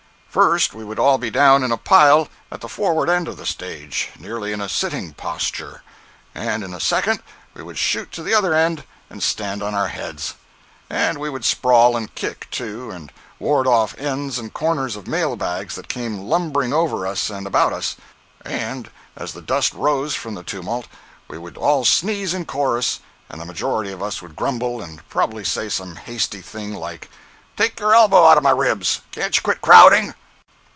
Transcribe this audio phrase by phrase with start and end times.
[0.33, 3.45] First we would all be down in a pile at the forward end of the
[3.45, 5.83] stage, nearly in a sitting posture,
[6.33, 7.21] and in a second
[7.53, 10.35] we would shoot to the other end, and stand on our heads.
[10.89, 15.35] And we would sprawl and kick, too, and ward off ends and corners of mail
[15.35, 17.97] bags that came lumbering over us and about us;
[18.45, 20.87] and as the dust rose from the tumult,
[21.27, 25.43] we would all sneeze in chorus, and the majority of us would grumble, and probably
[25.43, 27.09] say some hasty thing, like:
[27.57, 30.13] "Take your elbow out of my ribs!—can't you quit crowding?"